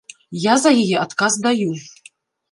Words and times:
Я 0.43 0.53
за 0.61 0.71
яе 0.83 0.95
адказ 1.01 1.37
даю. 1.43 1.69